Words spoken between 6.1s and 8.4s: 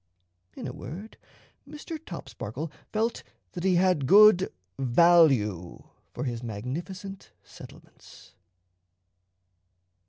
for his magnificent settlements.